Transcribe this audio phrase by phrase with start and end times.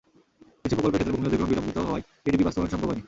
[0.61, 2.99] কিছু প্রকল্পের ক্ষেত্রে ভূমি অধিগ্রহণ বিলম্বিত হওয়ায় এডিপি বাস্তবায়ন সম্ভব হয়নি।